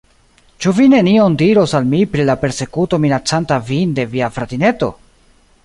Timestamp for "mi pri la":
1.91-2.37